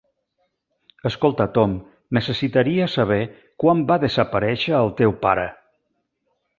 [1.09, 1.75] Escolta Tom,
[2.19, 3.21] necessitaria saber
[3.65, 5.49] quan va desaparèixer el teu pare.